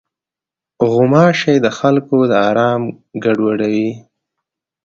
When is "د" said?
1.65-1.67, 2.31-2.33